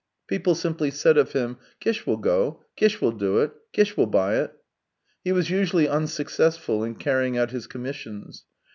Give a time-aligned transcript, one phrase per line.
[0.27, 4.37] People simply said of him:" Kish will go, Kish will do it, Kish will buy
[4.37, 4.51] it."
[5.23, 8.45] He was usually unsuccessful in carrying out his commissions.